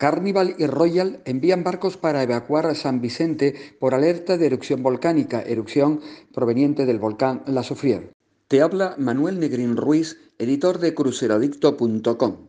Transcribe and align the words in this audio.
Carnival 0.00 0.54
y 0.56 0.64
Royal 0.64 1.20
envían 1.26 1.62
barcos 1.62 1.98
para 1.98 2.22
evacuar 2.22 2.64
a 2.64 2.74
San 2.74 3.02
Vicente 3.02 3.54
por 3.78 3.94
alerta 3.94 4.38
de 4.38 4.46
erupción 4.46 4.82
volcánica, 4.82 5.42
erupción 5.42 6.00
proveniente 6.32 6.86
del 6.86 6.98
volcán 6.98 7.42
La 7.46 7.62
Soufrière. 7.62 8.14
Te 8.48 8.62
habla 8.62 8.94
Manuel 8.96 9.38
Negrín 9.38 9.76
Ruiz, 9.76 10.16
editor 10.38 10.78
de 10.78 10.94
cruceradicto.com. 10.94 12.48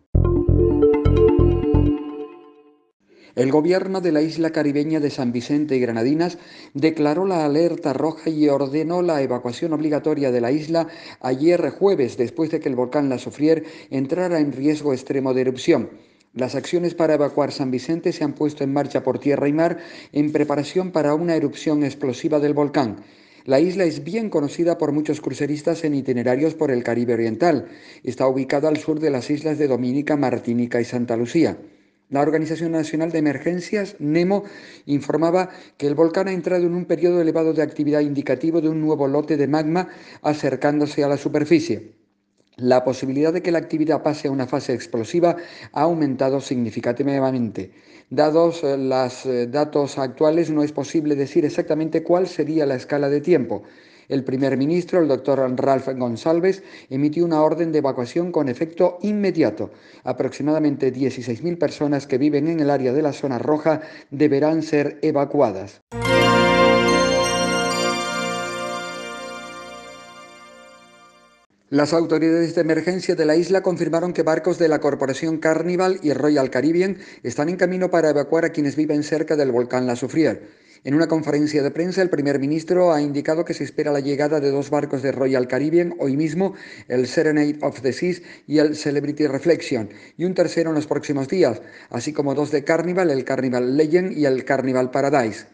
El 3.35 3.52
gobierno 3.52 3.99
de 3.99 4.13
la 4.13 4.22
isla 4.22 4.52
caribeña 4.52 5.02
de 5.02 5.10
San 5.10 5.33
Vicente 5.33 5.76
y 5.76 5.81
Granadinas 5.81 6.38
declaró 6.74 7.26
la 7.26 7.44
alerta 7.44 7.92
roja 7.92 8.29
y 8.29 8.47
ordenó 8.47 9.02
la 9.02 9.22
evacuación 9.22 9.74
obligatoria 9.74 10.31
de 10.31 10.40
la 10.40 10.54
isla 10.54 10.88
ayer 11.20 11.70
jueves 11.72 12.15
después 12.15 12.49
de 12.49 12.62
que 12.62 12.70
el 12.70 12.78
volcán 12.78 13.10
La 13.10 13.18
Soufrière 13.18 13.65
entrara 13.90 14.40
en 14.40 14.54
riesgo 14.54 14.94
extremo 14.94 15.33
de 15.33 15.42
erupción. 15.42 15.90
Las 16.34 16.55
acciones 16.55 16.95
para 16.95 17.16
evacuar 17.16 17.52
San 17.52 17.71
Vicente 17.71 18.13
se 18.13 18.23
han 18.23 18.31
puesto 18.31 18.63
en 18.63 18.71
marcha 18.71 19.03
por 19.03 19.20
tierra 19.20 19.49
y 19.49 19.53
mar 19.53 19.80
en 20.13 20.31
preparación 20.31 20.91
para 20.91 21.13
una 21.13 21.35
erupción 21.35 21.84
explosiva 21.84 22.39
del 22.39 22.53
volcán. 22.53 23.03
La 23.44 23.59
isla 23.59 23.84
es 23.84 24.05
bien 24.05 24.30
conocida 24.30 24.77
por 24.77 24.94
muchos 24.94 25.20
cruceristas 25.20 25.84
en 25.84 25.94
itinerarios 25.94 26.53
por 26.53 26.72
el 26.72 26.84
Caribe 26.84 27.16
Oriental. 27.16 27.67
Está 28.03 28.27
ubicada 28.27 28.70
al 28.70 28.77
sur 28.77 29.02
de 29.02 29.09
las 29.09 29.30
islas 29.30 29.58
de 29.58 29.67
Dominica, 29.67 30.16
Martinica 30.16 30.80
y 30.80 30.86
Santa 30.86 31.17
Lucía. 31.17 31.58
La 32.09 32.22
Organización 32.22 32.72
Nacional 32.72 33.11
de 33.11 33.20
Emergencias, 33.20 33.98
NEMO, 34.00 34.45
informaba 34.86 35.50
que 35.77 35.88
el 35.88 35.95
volcán 35.95 36.30
ha 36.30 36.34
entrado 36.34 36.66
en 36.66 36.75
un 36.75 36.86
periodo 36.86 37.20
elevado 37.20 37.53
de 37.53 37.61
actividad 37.61 38.00
indicativo 38.00 38.61
de 38.61 38.70
un 38.70 38.80
nuevo 38.80 39.05
lote 39.08 39.36
de 39.36 39.48
magma 39.48 39.89
acercándose 40.22 41.03
a 41.03 41.09
la 41.09 41.17
superficie. 41.17 42.01
La 42.58 42.84
posibilidad 42.84 43.32
de 43.32 43.41
que 43.41 43.52
la 43.52 43.60
actividad 43.60 44.04
pase 44.04 44.28
a 44.28 44.32
una 44.32 44.46
fase 44.46 44.73
explosiva 44.73 45.38
ha 45.72 45.82
aumentado 45.82 46.42
significativamente. 46.42 47.72
Dados 48.09 48.64
eh, 48.64 48.78
los 48.78 49.26
eh, 49.26 49.48
datos 49.48 49.98
actuales, 49.98 50.50
no 50.50 50.62
es 50.64 50.73
posible 50.73 51.16
decir 51.16 51.45
exactamente 51.45 52.03
cuál 52.03 52.28
sería 52.28 52.66
la 52.66 52.75
escala 52.75 53.09
de 53.09 53.22
tiempo. 53.22 53.64
El 54.09 54.25
primer 54.25 54.58
ministro, 54.58 55.00
el 55.00 55.08
doctor 55.08 55.40
Ralph 55.58 55.88
González, 55.95 56.64
emitió 56.90 57.23
una 57.23 57.42
orden 57.42 57.72
de 57.72 57.78
evacuación 57.78 58.34
con 58.34 58.50
efecto 58.50 58.97
inmediato. 59.02 59.72
Aproximadamente 60.03 60.94
16.000 60.94 61.58
personas 61.58 62.08
que 62.08 62.18
viven 62.18 62.50
en 62.50 62.59
el 62.59 62.70
área 62.70 62.92
de 62.92 63.02
la 63.02 63.14
zona 63.14 63.40
roja 63.40 63.80
deberán 64.09 64.64
ser 64.64 65.00
evacuadas. 65.02 65.81
Las 71.72 71.94
autoridades 71.94 72.53
de 72.53 72.59
emergencia 72.59 73.16
de 73.16 73.23
la 73.23 73.38
isla 73.38 73.64
confirmaron 73.64 74.11
que 74.11 74.23
barcos 74.23 74.59
de 74.59 74.67
la 74.67 74.81
Corporación 74.81 75.38
Carnival 75.38 76.02
y 76.03 76.11
Royal 76.11 76.50
Caribbean 76.50 76.97
están 77.23 77.47
en 77.47 77.55
camino 77.55 77.89
para 77.89 78.09
evacuar 78.09 78.44
a 78.44 78.50
quienes 78.50 78.75
viven 78.75 79.03
cerca 79.03 79.38
del 79.38 79.53
volcán 79.53 79.88
La 79.88 79.95
Soufrière. 79.95 80.41
En 80.83 80.95
una 80.95 81.08
conferencia 81.08 81.63
de 81.63 81.72
prensa, 81.72 82.02
el 82.02 82.09
primer 82.09 82.39
ministro 82.39 82.91
ha 82.91 83.02
indicado 83.02 83.45
que 83.45 83.53
se 83.53 83.63
espera 83.63 83.94
la 83.94 84.02
llegada 84.02 84.41
de 84.41 84.52
dos 84.52 84.69
barcos 84.69 85.02
de 85.02 85.13
Royal 85.13 85.47
Caribbean 85.47 85.95
hoy 86.00 86.17
mismo, 86.17 86.55
el 86.89 87.08
Serenade 87.08 87.59
of 87.61 87.80
the 87.80 87.94
Seas 87.94 88.22
y 88.47 88.58
el 88.58 88.75
Celebrity 88.75 89.28
Reflection, 89.28 89.91
y 90.17 90.25
un 90.25 90.33
tercero 90.33 90.72
en 90.72 90.75
los 90.75 90.88
próximos 90.88 91.30
días, 91.30 91.61
así 91.89 92.11
como 92.11 92.35
dos 92.35 92.52
de 92.52 92.66
Carnival, 92.66 93.11
el 93.11 93.23
Carnival 93.23 93.78
Legend 93.78 94.11
y 94.17 94.25
el 94.25 94.44
Carnival 94.44 94.91
Paradise. 94.91 95.45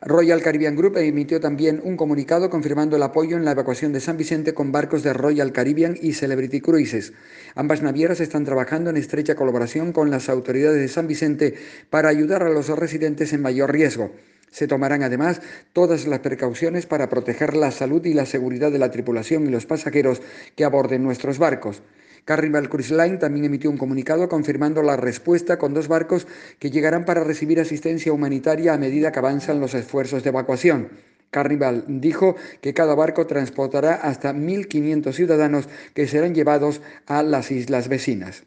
Royal 0.00 0.40
Caribbean 0.42 0.76
Group 0.76 0.96
emitió 0.98 1.40
también 1.40 1.80
un 1.82 1.96
comunicado 1.96 2.50
confirmando 2.50 2.94
el 2.94 3.02
apoyo 3.02 3.36
en 3.36 3.44
la 3.44 3.50
evacuación 3.50 3.92
de 3.92 3.98
San 3.98 4.16
Vicente 4.16 4.54
con 4.54 4.70
barcos 4.70 5.02
de 5.02 5.12
Royal 5.12 5.50
Caribbean 5.50 5.98
y 6.00 6.12
Celebrity 6.12 6.60
Cruises. 6.60 7.12
Ambas 7.56 7.82
navieras 7.82 8.20
están 8.20 8.44
trabajando 8.44 8.90
en 8.90 8.96
estrecha 8.96 9.34
colaboración 9.34 9.92
con 9.92 10.10
las 10.10 10.28
autoridades 10.28 10.80
de 10.80 10.86
San 10.86 11.08
Vicente 11.08 11.54
para 11.90 12.10
ayudar 12.10 12.44
a 12.44 12.48
los 12.48 12.68
residentes 12.68 13.32
en 13.32 13.42
mayor 13.42 13.72
riesgo. 13.72 14.12
Se 14.52 14.68
tomarán 14.68 15.02
además 15.02 15.42
todas 15.72 16.06
las 16.06 16.20
precauciones 16.20 16.86
para 16.86 17.08
proteger 17.08 17.56
la 17.56 17.72
salud 17.72 18.04
y 18.06 18.14
la 18.14 18.24
seguridad 18.24 18.70
de 18.70 18.78
la 18.78 18.92
tripulación 18.92 19.46
y 19.46 19.50
los 19.50 19.66
pasajeros 19.66 20.22
que 20.54 20.64
aborden 20.64 21.02
nuestros 21.02 21.38
barcos. 21.38 21.82
Carnival 22.28 22.68
Cruise 22.68 22.90
Line 22.90 23.16
también 23.16 23.46
emitió 23.46 23.70
un 23.70 23.78
comunicado 23.78 24.28
confirmando 24.28 24.82
la 24.82 24.98
respuesta 24.98 25.56
con 25.56 25.72
dos 25.72 25.88
barcos 25.88 26.26
que 26.58 26.70
llegarán 26.70 27.06
para 27.06 27.24
recibir 27.24 27.58
asistencia 27.58 28.12
humanitaria 28.12 28.74
a 28.74 28.76
medida 28.76 29.10
que 29.12 29.18
avanzan 29.18 29.60
los 29.60 29.72
esfuerzos 29.72 30.22
de 30.22 30.28
evacuación. 30.28 30.90
Carnival 31.30 31.86
dijo 31.88 32.36
que 32.60 32.74
cada 32.74 32.94
barco 32.94 33.26
transportará 33.26 33.94
hasta 33.94 34.34
1.500 34.34 35.14
ciudadanos 35.14 35.70
que 35.94 36.06
serán 36.06 36.34
llevados 36.34 36.82
a 37.06 37.22
las 37.22 37.50
islas 37.50 37.88
vecinas. 37.88 38.42